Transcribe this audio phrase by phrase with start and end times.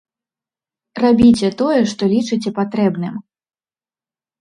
[1.03, 3.15] Рабіце тое, што лічыце патрэбным.